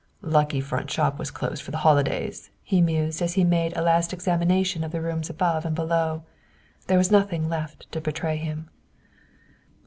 "Lucky 0.23 0.61
the 0.61 0.65
front 0.65 0.89
shop 0.89 1.19
was 1.19 1.29
closed 1.29 1.61
for 1.61 1.69
the 1.69 1.77
holidays," 1.85 2.49
he 2.63 2.81
mused 2.81 3.21
as 3.21 3.33
he 3.33 3.43
made 3.43 3.77
a 3.77 3.83
last 3.83 4.13
examination 4.13 4.83
of 4.83 4.91
the 4.91 4.99
rooms 4.99 5.29
above 5.29 5.63
and 5.63 5.75
below. 5.75 6.23
There 6.87 6.97
was 6.97 7.11
nothing 7.11 7.47
left 7.47 7.85
to 7.91 8.01
betray 8.01 8.37
him. 8.37 8.71